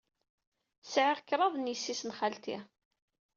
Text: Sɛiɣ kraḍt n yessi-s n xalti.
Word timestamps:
Sɛiɣ 0.91 1.19
kraḍt 1.21 1.55
n 1.59 1.71
yessi-s 1.71 2.01
n 2.05 2.11
xalti. 2.17 2.57